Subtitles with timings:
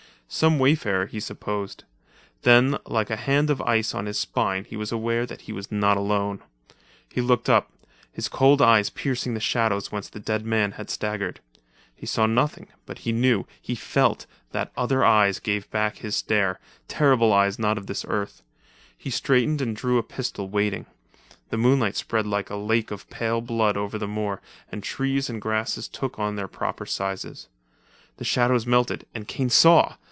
[0.33, 1.83] Some wayfarer, he supposed.
[2.43, 5.69] Then like a hand of ice on his spine he was aware that he was
[5.69, 6.41] not alone.
[7.11, 7.69] He looked up,
[8.13, 11.41] his cold eyes piercing the shadows whence the dead man had staggered.
[11.93, 17.33] He saw nothing, but he knew— he felt—that other eyes gave back his stare, terrible
[17.33, 18.41] eyes not of this earth.
[18.97, 20.85] He straightened and drew a pistol, waiting.
[21.49, 24.41] The moonlight spread like a lake of pale blood over the moor,
[24.71, 27.49] and trees and grasses took on their proper sizes.
[28.15, 29.97] The shadows melted, and Kane saw!